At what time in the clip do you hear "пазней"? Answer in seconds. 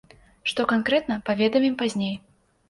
1.83-2.17